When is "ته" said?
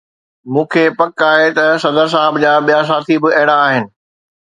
1.57-1.65